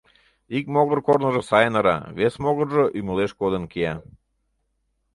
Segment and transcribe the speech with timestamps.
[0.57, 3.95] Ик могыр корныжо сайын ыра, вес могыржо ӱмылеш кодын кия.